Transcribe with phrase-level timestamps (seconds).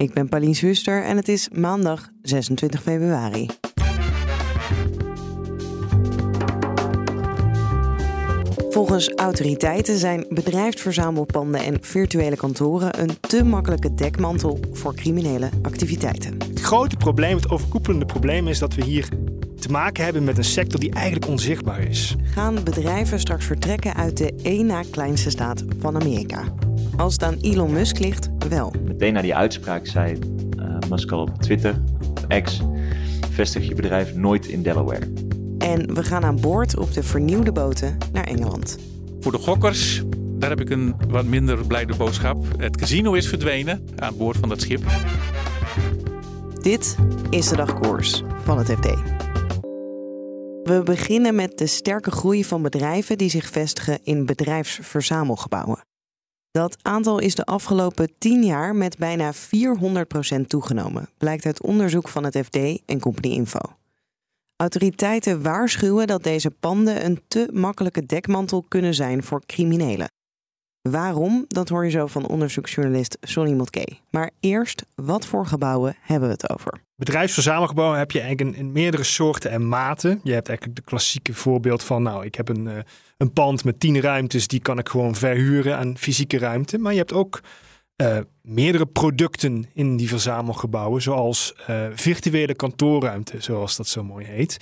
[0.00, 3.46] Ik ben Pauline Zwuster en het is maandag 26 februari.
[8.70, 16.36] Volgens autoriteiten zijn bedrijfsverzamelpanden en virtuele kantoren een te makkelijke dekmantel voor criminele activiteiten.
[16.48, 19.08] Het grote probleem, het overkoepelende probleem is dat we hier
[19.58, 22.16] te maken hebben met een sector die eigenlijk onzichtbaar is.
[22.22, 26.44] Gaan bedrijven straks vertrekken uit de één na kleinste staat van Amerika?
[26.96, 28.72] Als het aan Elon Musk ligt, wel.
[28.84, 30.18] Meteen na die uitspraak zei
[30.58, 32.60] uh, Musk al op Twitter, op X,
[33.30, 35.12] vestig je bedrijf nooit in Delaware.
[35.58, 38.78] En we gaan aan boord op de vernieuwde boten naar Engeland.
[39.20, 42.44] Voor de gokkers, daar heb ik een wat minder blijde boodschap.
[42.56, 44.82] Het casino is verdwenen aan boord van dat schip.
[46.60, 46.96] Dit
[47.30, 48.86] is de dagkoers van het FD.
[50.62, 55.88] We beginnen met de sterke groei van bedrijven die zich vestigen in bedrijfsverzamelgebouwen.
[56.52, 62.24] Dat aantal is de afgelopen 10 jaar met bijna 400% toegenomen, blijkt uit onderzoek van
[62.24, 62.56] het FD
[62.86, 63.58] en Company Info.
[64.56, 70.10] Autoriteiten waarschuwen dat deze panden een te makkelijke dekmantel kunnen zijn voor criminelen.
[70.82, 71.44] Waarom?
[71.48, 73.98] Dat hoor je zo van onderzoeksjournalist Sonny Motke.
[74.10, 76.80] Maar eerst, wat voor gebouwen hebben we het over?
[76.96, 80.20] Bedrijfsverzamelgebouwen heb je eigenlijk in, meerdere soorten en maten.
[80.22, 82.78] Je hebt eigenlijk de klassieke voorbeeld van, nou, ik heb een, uh,
[83.16, 86.78] een pand met tien ruimtes, die kan ik gewoon verhuren aan fysieke ruimte.
[86.78, 87.40] Maar je hebt ook
[88.00, 94.56] uh, meerdere producten in die verzamelgebouwen, zoals uh, virtuele kantoorruimte, zoals dat zo mooi heet.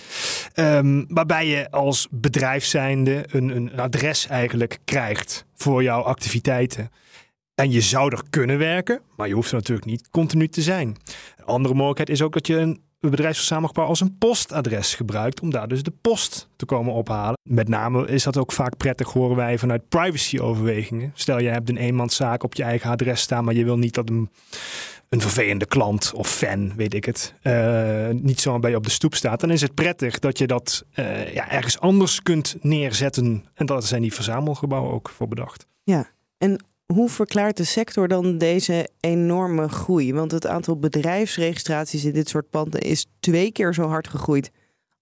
[0.55, 6.91] Um, waarbij je als bedrijf zijnde een, een adres eigenlijk krijgt voor jouw activiteiten.
[7.55, 10.97] En je zou er kunnen werken, maar je hoeft er natuurlijk niet continu te zijn.
[11.37, 15.69] Een andere mogelijkheid is ook dat je een bedrijfsverzamelgebouw als een postadres gebruikt om daar
[15.69, 17.39] dus de post te komen ophalen.
[17.43, 21.13] Met name is dat ook vaak prettig, horen wij, vanuit privacy-overwegingen.
[21.15, 24.09] Stel, je hebt een eenmanszaak op je eigen adres staan, maar je wil niet dat
[24.09, 24.31] een,
[25.09, 28.91] een vervelende klant of fan, weet ik het, uh, niet zomaar bij je op de
[28.91, 29.41] stoep staat.
[29.41, 33.45] Dan is het prettig dat je dat uh, ja, ergens anders kunt neerzetten.
[33.55, 35.67] En dat zijn die verzamelgebouwen ook voor bedacht.
[35.83, 40.15] Ja, en hoe verklaart de sector dan deze enorme groei?
[40.15, 44.51] Want het aantal bedrijfsregistraties in dit soort panden is twee keer zo hard gegroeid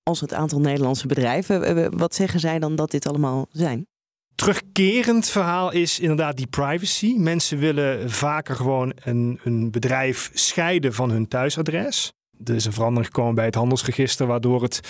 [0.03, 1.99] als het aantal Nederlandse bedrijven.
[1.99, 3.87] Wat zeggen zij dan dat dit allemaal zijn?
[4.35, 7.15] Terugkerend verhaal is inderdaad die privacy.
[7.17, 12.13] Mensen willen vaker gewoon een, een bedrijf scheiden van hun thuisadres.
[12.45, 14.81] Er is een verandering gekomen bij het handelsregister, waardoor het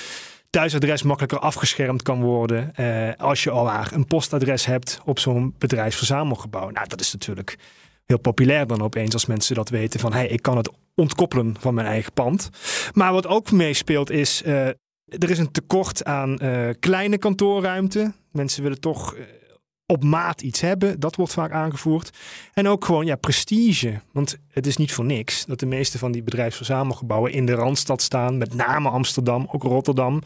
[0.50, 2.72] thuisadres makkelijker afgeschermd kan worden.
[2.80, 6.70] Uh, als je al een postadres hebt op zo'n bedrijfsverzamelgebouw.
[6.70, 7.58] Nou, dat is natuurlijk
[8.06, 11.74] heel populair dan opeens als mensen dat weten van hey, ik kan het ontkoppelen van
[11.74, 12.50] mijn eigen pand.
[12.92, 14.66] Maar wat ook meespeelt is, uh,
[15.06, 18.12] er is een tekort aan uh, kleine kantoorruimte.
[18.30, 19.14] Mensen willen toch
[19.86, 21.00] op maat iets hebben.
[21.00, 22.10] Dat wordt vaak aangevoerd.
[22.52, 24.00] En ook gewoon ja, prestige.
[24.12, 28.02] Want het is niet voor niks dat de meeste van die bedrijfsverzamelgebouwen in de Randstad
[28.02, 28.38] staan.
[28.38, 30.22] Met name Amsterdam, ook Rotterdam.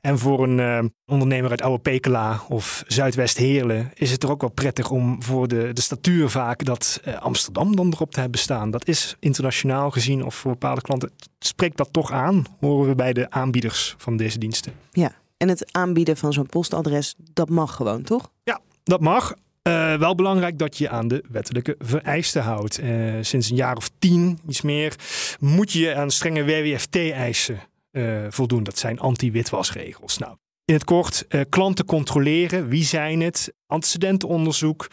[0.00, 4.40] En voor een uh, ondernemer uit Oude Pekela of Zuidwest Heerlen is het er ook
[4.40, 8.40] wel prettig om voor de, de statuur vaak dat uh, Amsterdam dan erop te hebben
[8.40, 8.70] staan.
[8.70, 13.12] Dat is internationaal gezien of voor bepaalde klanten spreekt dat toch aan, horen we bij
[13.12, 14.72] de aanbieders van deze diensten.
[14.90, 18.30] Ja, en het aanbieden van zo'n postadres, dat mag gewoon, toch?
[18.44, 19.34] Ja, dat mag.
[19.68, 22.80] Uh, wel belangrijk dat je aan de wettelijke vereisten houdt.
[22.80, 24.96] Uh, sinds een jaar of tien, iets meer,
[25.40, 27.60] moet je aan strenge WWFT-eisen
[27.92, 28.62] uh, voldoen.
[28.62, 30.18] Dat zijn anti-witwasregels.
[30.18, 32.68] Nou, in het kort, klanten controleren.
[32.68, 33.52] Wie zijn het?
[33.66, 34.86] Antecedentenonderzoek.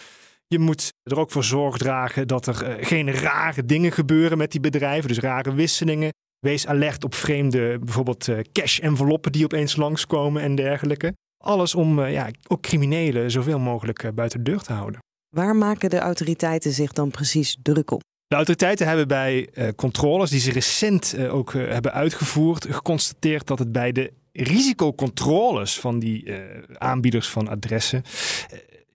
[0.48, 4.60] Je moet er ook voor zorg dragen dat er geen rare dingen gebeuren met die
[4.60, 5.08] bedrijven.
[5.08, 6.14] Dus rare wisselingen.
[6.40, 11.14] Wees alert op vreemde, bijvoorbeeld cash-enveloppen die opeens langskomen en dergelijke.
[11.44, 15.00] Alles om uh, ja, ook criminelen zoveel mogelijk uh, buiten de deur te houden.
[15.36, 18.02] Waar maken de autoriteiten zich dan precies druk op?
[18.28, 23.72] De autoriteiten hebben bij uh, controles die ze recent ook hebben uitgevoerd, geconstateerd dat het
[23.72, 26.34] bij de risicocontroles van die
[26.78, 28.04] aanbieders van adressen,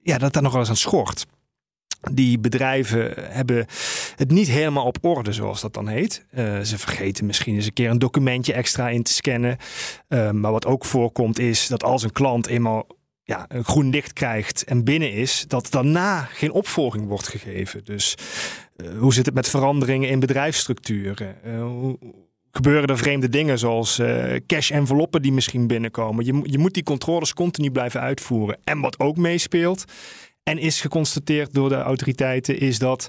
[0.02, 1.26] ja, dat daar nog wel eens aan schort
[2.12, 3.66] die bedrijven hebben
[4.16, 6.26] het niet helemaal op orde, zoals dat dan heet.
[6.34, 9.56] Uh, ze vergeten misschien eens een keer een documentje extra in te scannen.
[10.08, 12.86] Uh, maar wat ook voorkomt is dat als een klant eenmaal
[13.22, 17.84] ja, een groen licht krijgt en binnen is, dat daarna geen opvolging wordt gegeven.
[17.84, 18.16] Dus
[18.76, 21.36] Uh, hoe zit het met veranderingen in bedrijfsstructuren?
[21.60, 21.98] Hoe,
[22.50, 24.00] gebeuren er vreemde dingen zoals
[24.46, 26.24] cash-enveloppen die misschien binnenkomen?
[26.24, 28.58] Je, je moet die controles continu blijven uitvoeren.
[28.64, 29.84] En wat ook meespeelt
[30.44, 33.08] en is geconstateerd door de autoriteiten, is dat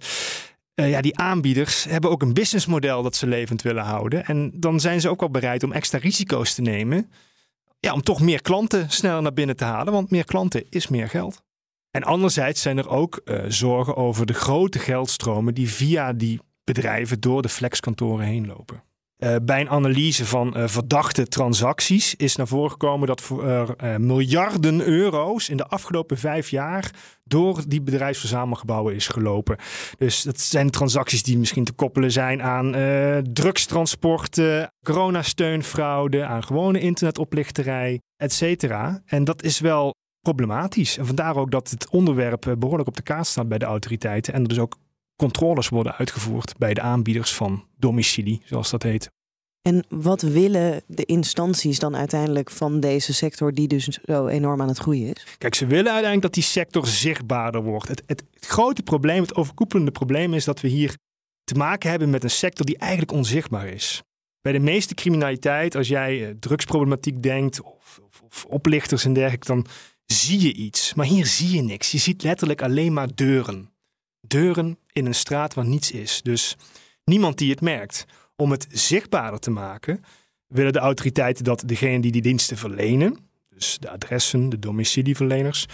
[0.76, 4.26] uh, ja, die aanbieders hebben ook een businessmodel dat ze levend willen houden.
[4.26, 7.12] En dan zijn ze ook wel bereid om extra risico's te nemen.
[7.80, 9.94] Ja, om toch meer klanten sneller naar binnen te halen.
[9.94, 11.44] Want meer klanten is meer geld.
[11.92, 17.20] En anderzijds zijn er ook uh, zorgen over de grote geldstromen die via die bedrijven
[17.20, 18.84] door de flexkantoren heen lopen.
[19.20, 23.96] Uh, bij een analyse van uh, verdachte transacties is naar voren gekomen dat voor uh,
[23.96, 26.92] miljarden euro's in de afgelopen vijf jaar
[27.24, 29.58] door die bedrijfsverzamelgebouwen is gelopen.
[29.98, 32.72] Dus dat zijn transacties die misschien te koppelen zijn aan
[33.34, 39.02] drugstransporten, coronasteunfraude, aan gewone internetoplichterij, et cetera.
[39.06, 40.98] En dat is wel problematisch.
[40.98, 44.42] En vandaar ook dat het onderwerp behoorlijk op de kaart staat bij de autoriteiten en
[44.42, 44.78] er dus ook
[45.16, 49.10] controles worden uitgevoerd bij de aanbieders van domicilie, zoals dat heet.
[49.62, 54.68] En wat willen de instanties dan uiteindelijk van deze sector, die dus zo enorm aan
[54.68, 55.26] het groeien is?
[55.38, 57.88] Kijk, ze willen uiteindelijk dat die sector zichtbaarder wordt.
[57.88, 60.96] Het, het, het grote probleem, het overkoepelende probleem is dat we hier
[61.44, 64.04] te maken hebben met een sector die eigenlijk onzichtbaar is.
[64.42, 69.48] Bij de meeste criminaliteit, als jij eh, drugsproblematiek denkt of, of, of oplichters en dergelijke,
[69.48, 69.66] dan
[70.06, 70.94] zie je iets.
[70.94, 71.92] Maar hier zie je niks.
[71.92, 73.75] Je ziet letterlijk alleen maar deuren
[74.28, 76.22] deuren in een straat waar niets is.
[76.22, 76.58] Dus
[77.04, 78.06] niemand die het merkt.
[78.36, 80.04] Om het zichtbaarder te maken,
[80.48, 83.18] willen de autoriteiten dat degene die die diensten verlenen,
[83.50, 85.66] dus de adressen, de domicilieverleners,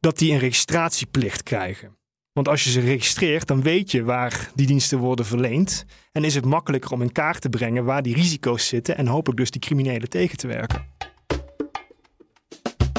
[0.00, 1.98] dat die een registratieplicht krijgen.
[2.32, 5.84] Want als je ze registreert, dan weet je waar die diensten worden verleend.
[6.12, 9.38] En is het makkelijker om in kaart te brengen waar die risico's zitten en hopelijk
[9.38, 10.86] dus die criminelen tegen te werken.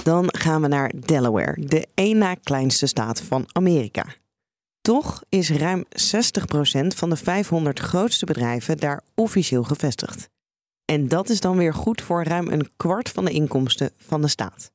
[0.03, 4.05] Dan gaan we naar Delaware, de één na kleinste staat van Amerika.
[4.81, 10.29] Toch is ruim 60% van de 500 grootste bedrijven daar officieel gevestigd.
[10.85, 14.27] En dat is dan weer goed voor ruim een kwart van de inkomsten van de
[14.27, 14.71] staat.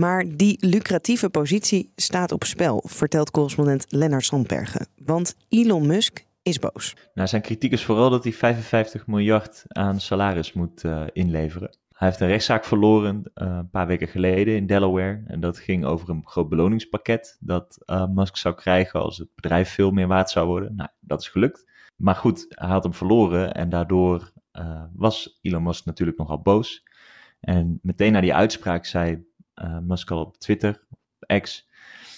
[0.00, 4.86] Maar die lucratieve positie staat op spel, vertelt correspondent Lennart Sandbergen.
[4.96, 6.96] Want Elon Musk is boos.
[7.14, 11.76] Nou, zijn kritiek is vooral dat hij 55 miljard aan salaris moet uh, inleveren.
[11.94, 15.22] Hij heeft een rechtszaak verloren uh, een paar weken geleden in Delaware.
[15.26, 19.68] En dat ging over een groot beloningspakket dat uh, Musk zou krijgen als het bedrijf
[19.68, 20.74] veel meer waard zou worden.
[20.74, 21.70] Nou, dat is gelukt.
[21.96, 26.82] Maar goed, hij had hem verloren en daardoor uh, was Elon Musk natuurlijk nogal boos.
[27.40, 29.26] En meteen na die uitspraak zei
[29.82, 30.86] Musk al op Twitter,
[31.40, 31.68] X,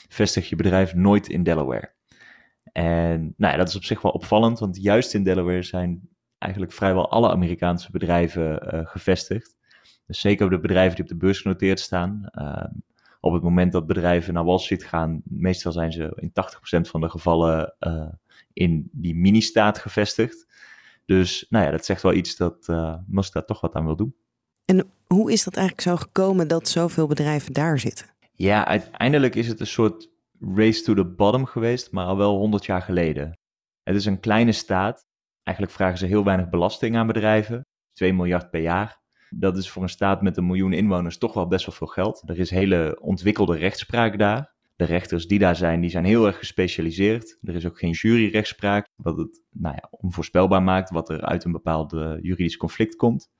[0.09, 1.93] vestig je bedrijf nooit in Delaware.
[2.73, 6.09] En nou ja, dat is op zich wel opvallend, want juist in Delaware zijn
[6.39, 9.57] eigenlijk vrijwel alle Amerikaanse bedrijven gevestigd.
[10.07, 12.29] Dus zeker de bedrijven die op de beurs genoteerd staan.
[12.31, 12.73] Ehm,
[13.21, 17.01] op het moment dat bedrijven naar Wall Street gaan, meestal zijn ze in 80% van
[17.01, 18.09] de gevallen uh,
[18.53, 20.47] in die mini-staat gevestigd.
[21.05, 23.97] Dus nou ja, dat zegt wel iets dat uh, Musk daar toch wat aan wil
[23.97, 24.15] doen.
[24.65, 28.07] En hoe is dat eigenlijk zo gekomen dat zoveel bedrijven daar zitten?
[28.33, 30.11] Ja, uiteindelijk is het een soort
[30.41, 33.39] race to the bottom geweest, maar al wel 100 jaar geleden.
[33.83, 35.07] Het is een kleine staat.
[35.43, 37.67] Eigenlijk vragen ze heel weinig belasting aan bedrijven.
[37.93, 39.01] 2 miljard per jaar.
[39.39, 42.23] Dat is voor een staat met een miljoen inwoners toch wel best wel veel geld.
[42.27, 44.55] Er is hele ontwikkelde rechtspraak daar.
[44.77, 47.39] De rechters die daar zijn, die zijn heel erg gespecialiseerd.
[47.43, 51.53] Er is ook geen juryrechtspraak, wat het nou ja, onvoorspelbaar maakt wat er uit een
[51.53, 51.91] bepaald
[52.21, 53.31] juridisch conflict komt.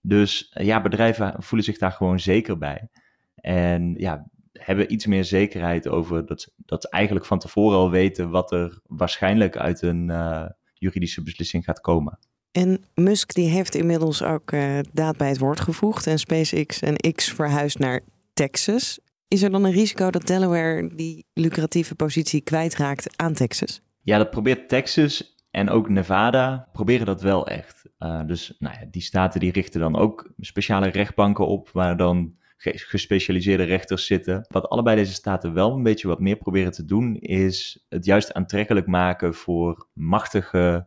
[0.00, 2.88] Dus ja, bedrijven voelen zich daar gewoon zeker bij.
[3.34, 8.30] En ja, hebben iets meer zekerheid over dat, dat ze eigenlijk van tevoren al weten
[8.30, 12.18] wat er waarschijnlijk uit een uh, juridische beslissing gaat komen.
[12.58, 16.06] En Musk die heeft inmiddels ook uh, daad bij het woord gevoegd.
[16.06, 18.00] En SpaceX en X verhuist naar
[18.32, 18.98] Texas.
[19.28, 23.80] Is er dan een risico dat Delaware die lucratieve positie kwijtraakt aan Texas?
[24.02, 27.84] Ja, dat probeert Texas en ook Nevada proberen dat wel echt.
[27.98, 32.36] Uh, dus nou ja, die staten die richten dan ook speciale rechtbanken op waar dan
[32.56, 34.46] gespecialiseerde rechters zitten.
[34.48, 38.32] Wat allebei deze staten wel een beetje wat meer proberen te doen, is het juist
[38.32, 40.86] aantrekkelijk maken voor machtige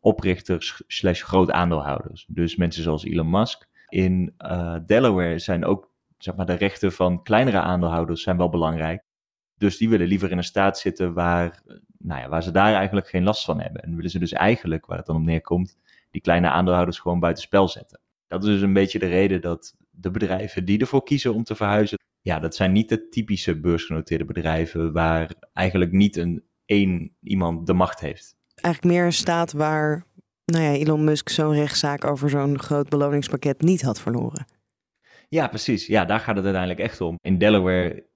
[0.00, 2.26] oprichters slash groot aandeelhouders.
[2.28, 3.66] Dus mensen zoals Elon Musk.
[3.88, 9.04] In uh, Delaware zijn ook zeg maar, de rechten van kleinere aandeelhouders zijn wel belangrijk.
[9.56, 11.62] Dus die willen liever in een staat zitten waar,
[11.98, 13.82] nou ja, waar ze daar eigenlijk geen last van hebben.
[13.82, 15.78] En willen ze dus eigenlijk, waar het dan op neerkomt,
[16.10, 18.00] die kleine aandeelhouders gewoon buitenspel zetten.
[18.26, 21.54] Dat is dus een beetje de reden dat de bedrijven die ervoor kiezen om te
[21.54, 27.66] verhuizen, ja, dat zijn niet de typische beursgenoteerde bedrijven waar eigenlijk niet een één iemand
[27.66, 30.04] de macht heeft eigenlijk meer een staat waar
[30.44, 34.46] nou ja, Elon Musk zo'n rechtszaak over zo'n groot beloningspakket niet had verloren.
[35.28, 35.86] Ja, precies.
[35.86, 37.18] Ja, daar gaat het uiteindelijk echt om.
[37.20, 38.06] In Delaware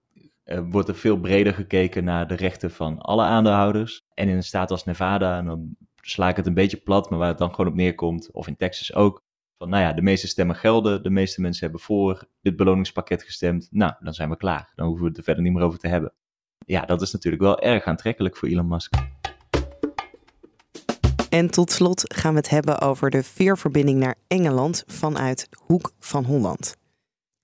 [0.70, 4.02] wordt er veel breder gekeken naar de rechten van alle aandeelhouders.
[4.14, 7.18] En in een staat als Nevada, en dan sla ik het een beetje plat, maar
[7.18, 9.22] waar het dan gewoon op neerkomt, of in Texas ook,
[9.58, 13.68] van nou ja, de meeste stemmen gelden, de meeste mensen hebben voor dit beloningspakket gestemd,
[13.70, 14.72] nou, dan zijn we klaar.
[14.74, 16.12] Dan hoeven we het er verder niet meer over te hebben.
[16.66, 18.94] Ja, dat is natuurlijk wel erg aantrekkelijk voor Elon Musk.
[21.32, 26.24] En tot slot gaan we het hebben over de veerverbinding naar Engeland vanuit Hoek van
[26.24, 26.76] Holland.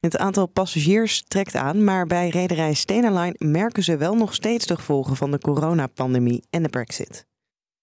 [0.01, 4.67] Het aantal passagiers trekt aan, maar bij rederij Stena Line merken ze wel nog steeds
[4.67, 7.27] de gevolgen van de coronapandemie en de Brexit.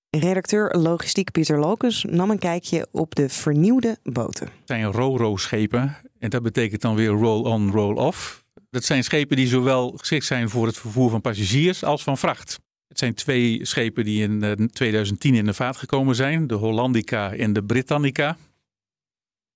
[0.09, 4.45] Redacteur logistiek Pieter Locus nam een kijkje op de vernieuwde boten.
[4.45, 8.43] Het zijn ro-ro-schepen en dat betekent dan weer roll-on, roll-off.
[8.69, 12.59] Dat zijn schepen die zowel geschikt zijn voor het vervoer van passagiers als van vracht.
[12.95, 17.33] Het zijn twee schepen die in 2010 eh, in de vaart gekomen zijn: de Hollandica
[17.33, 18.37] en de Britannica.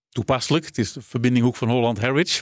[0.09, 2.41] Toepasselijk, het is de verbinding Hoek van Holland-Harwich.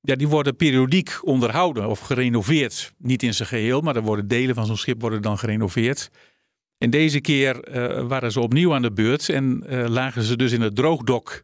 [0.00, 2.92] Ja, die worden periodiek onderhouden of gerenoveerd.
[2.98, 6.10] Niet in zijn geheel, maar er worden delen van zo'n schip worden dan gerenoveerd.
[6.78, 10.52] En deze keer uh, waren ze opnieuw aan de beurt en uh, lagen ze dus
[10.52, 11.42] in het droogdok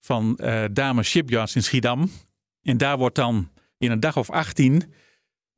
[0.00, 2.10] van uh, Dame Shipyards in Schiedam.
[2.62, 4.92] En daar wordt dan in een dag of 18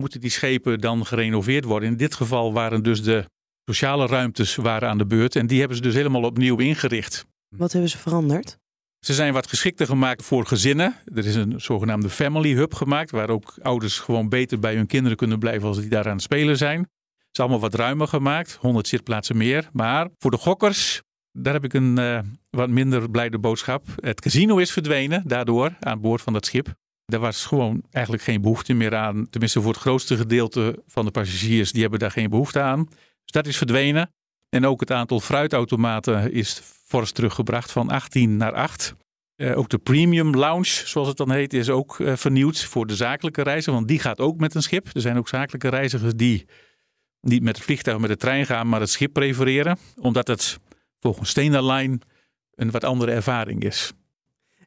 [0.02, 1.88] moeten die schepen dan gerenoveerd worden.
[1.88, 3.24] In dit geval waren dus de
[3.64, 7.26] sociale ruimtes waren aan de beurt en die hebben ze dus helemaal opnieuw ingericht.
[7.48, 8.58] Wat hebben ze veranderd?
[9.00, 10.94] Ze zijn wat geschikter gemaakt voor gezinnen.
[11.14, 15.16] Er is een zogenaamde family hub gemaakt, waar ook ouders gewoon beter bij hun kinderen
[15.16, 16.78] kunnen blijven als die daar aan het spelen zijn.
[16.78, 19.68] Het is allemaal wat ruimer gemaakt, 100 zitplaatsen meer.
[19.72, 21.02] Maar voor de gokkers,
[21.32, 22.18] daar heb ik een uh,
[22.50, 23.86] wat minder blijde boodschap.
[23.96, 26.74] Het casino is verdwenen daardoor aan boord van dat schip.
[27.12, 29.30] Er was gewoon eigenlijk geen behoefte meer aan.
[29.30, 32.84] Tenminste, voor het grootste gedeelte van de passagiers, die hebben daar geen behoefte aan.
[32.84, 34.12] Dus dat is verdwenen.
[34.48, 38.94] En ook het aantal fruitautomaten is fors teruggebracht van 18 naar 8.
[39.36, 42.86] Uh, eh, ook de premium lounge, zoals het dan heet, is ook uh, vernieuwd voor
[42.86, 43.72] de zakelijke reizen.
[43.72, 44.88] Want die gaat ook met een schip.
[44.92, 46.46] Er zijn ook zakelijke reizigers die
[47.20, 49.78] niet met het vliegtuig of met de trein gaan, maar het schip prefereren.
[49.96, 50.58] Omdat het
[51.00, 51.98] volgens Stena Line
[52.54, 53.92] een wat andere ervaring is.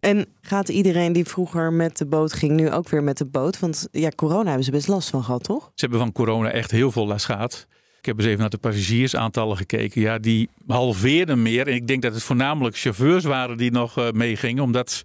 [0.02, 3.60] En gaat iedereen die vroeger met de boot ging, nu ook weer met de boot?
[3.60, 5.64] Want ja, corona hebben ze best last van gehad, toch?
[5.64, 7.68] Ze hebben van corona echt heel veel last gehad.
[8.00, 10.02] Ik heb eens even naar de passagiersaantallen gekeken.
[10.02, 11.68] Ja, die halveerden meer.
[11.68, 14.64] En ik denk dat het voornamelijk chauffeurs waren die nog uh, meegingen.
[14.64, 15.04] Omdat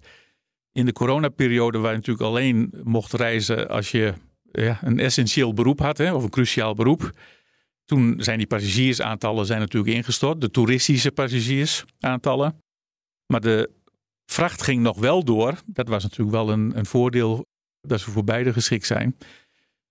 [0.71, 4.13] in de coronaperiode waar je natuurlijk alleen mocht reizen als je
[4.51, 5.97] ja, een essentieel beroep had.
[5.97, 7.11] Hè, of een cruciaal beroep.
[7.85, 10.41] Toen zijn die passagiersaantallen zijn natuurlijk ingestort.
[10.41, 12.61] De toeristische passagiersaantallen.
[13.25, 13.69] Maar de
[14.31, 15.61] vracht ging nog wel door.
[15.65, 17.45] Dat was natuurlijk wel een, een voordeel
[17.81, 19.15] dat ze voor beide geschikt zijn.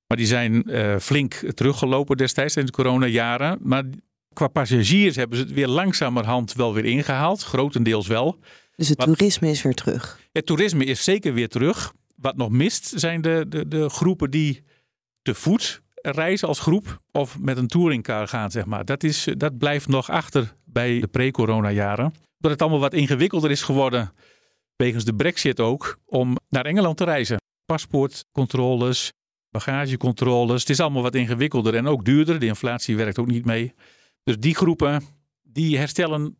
[0.07, 3.59] Maar die zijn uh, flink teruggelopen destijds in de coronajaren.
[3.61, 3.85] Maar
[4.33, 7.43] qua passagiers hebben ze het weer langzamerhand wel weer ingehaald.
[7.43, 8.39] Grotendeels wel.
[8.77, 10.21] Dus het toerisme is weer terug?
[10.33, 11.93] Het toerisme is zeker weer terug.
[12.17, 14.63] Wat nog mist zijn de, de, de groepen die
[15.23, 18.85] te voet reizen als groep of met een touringcar gaan, zeg maar.
[18.85, 22.13] Dat, is, dat blijft nog achter bij de pre-corona jaren.
[22.39, 24.13] Dat het allemaal wat ingewikkelder is geworden,
[24.77, 27.41] wegens de brexit ook, om naar Engeland te reizen.
[27.65, 29.13] Paspoortcontroles,
[29.51, 30.61] bagagecontroles.
[30.61, 32.39] Het is allemaal wat ingewikkelder en ook duurder.
[32.39, 33.75] De inflatie werkt ook niet mee.
[34.23, 35.03] Dus die groepen
[35.43, 36.37] die herstellen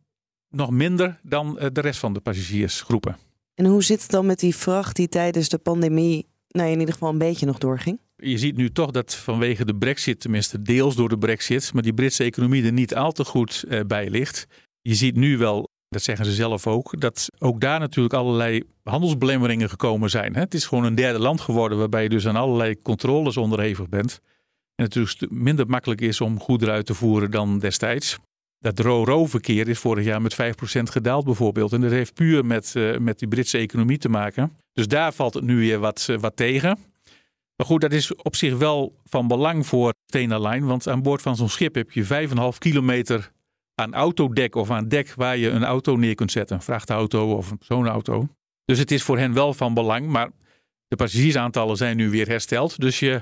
[0.49, 3.17] nog minder dan eh, de rest van de passagiersgroepen.
[3.53, 6.93] En hoe zit het dan met die vracht die tijdens de pandemie nou, in ieder
[6.93, 7.99] geval een beetje nog doorging?
[8.15, 11.93] Je ziet nu toch dat vanwege de brexit, tenminste deels door de brexit, maar die
[11.93, 14.47] Britse economie er niet al te goed eh, bij ligt.
[14.81, 19.69] Je ziet nu wel dat zeggen ze zelf ook, dat ook daar natuurlijk allerlei handelsbelemmeringen
[19.69, 20.35] gekomen zijn.
[20.35, 24.19] Het is gewoon een derde land geworden waarbij je dus aan allerlei controles onderhevig bent.
[24.75, 28.17] En het dus minder makkelijk is om goederen uit te voeren dan destijds.
[28.59, 30.37] Dat ro-ro-verkeer is vorig jaar met 5%
[30.83, 31.73] gedaald bijvoorbeeld.
[31.73, 34.57] En dat heeft puur met, uh, met die Britse economie te maken.
[34.73, 36.77] Dus daar valt het nu weer wat, uh, wat tegen.
[37.55, 40.65] Maar goed, dat is op zich wel van belang voor Stena Line.
[40.65, 43.31] Want aan boord van zo'n schip heb je 5,5 kilometer
[43.81, 46.55] aan autodek of aan dek waar je een auto neer kunt zetten.
[46.55, 48.27] Een vrachtauto of een personenauto.
[48.65, 50.07] Dus het is voor hen wel van belang.
[50.07, 50.29] Maar
[50.87, 52.79] de passagiersaantallen zijn nu weer hersteld.
[52.79, 53.21] Dus je,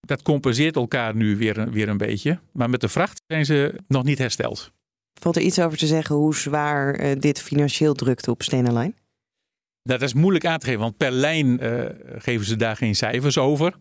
[0.00, 2.40] dat compenseert elkaar nu weer, weer een beetje.
[2.52, 4.72] Maar met de vracht zijn ze nog niet hersteld.
[5.20, 8.94] Valt er iets over te zeggen hoe zwaar uh, dit financieel drukt op Stena Line?
[9.82, 11.84] Dat is moeilijk aan te geven, want per lijn uh,
[12.16, 13.74] geven ze daar geen cijfers over.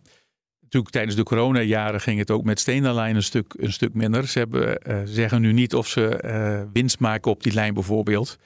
[0.69, 4.27] Tijdens de coronajaren ging het ook met Stena een stuk, een stuk minder.
[4.27, 8.37] Ze hebben, uh, zeggen nu niet of ze uh, winst maken op die lijn bijvoorbeeld.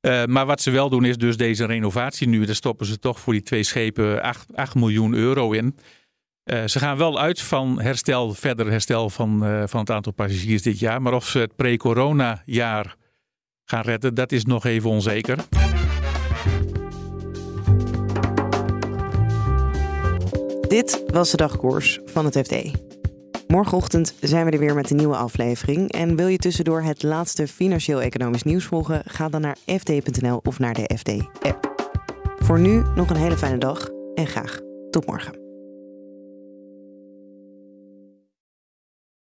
[0.00, 2.44] Uh, maar wat ze wel doen is dus deze renovatie nu.
[2.44, 5.76] Daar stoppen ze toch voor die twee schepen 8, 8 miljoen euro in.
[6.44, 11.02] ze gaan wel uit van herstel, verder herstel van, van het aantal passagiers dit jaar.
[11.02, 12.96] Maar of ze het pre-corona jaar
[13.64, 15.38] gaan redden, dat is nog even onzeker.
[20.74, 22.54] Dit was de dagkoers van het FD.
[23.46, 25.92] Morgenochtend zijn we er weer met een nieuwe aflevering.
[25.92, 29.02] En wil je tussendoor het laatste financieel-economisch nieuws volgen?
[29.06, 31.90] Ga dan naar fd.nl of naar de FD-app.
[32.38, 35.32] Voor nu nog een hele fijne dag en graag tot morgen.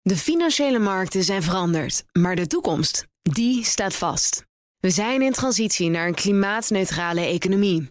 [0.03, 4.45] De financiële markten zijn veranderd, maar de toekomst, die staat vast.
[4.79, 7.91] We zijn in transitie naar een klimaatneutrale economie.